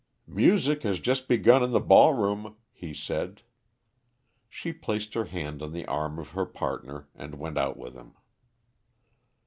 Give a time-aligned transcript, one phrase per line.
[0.25, 3.43] "Music has just begun in the ball room," he said.
[4.49, 8.15] She placed her hand on the arm of her partner and went out with him.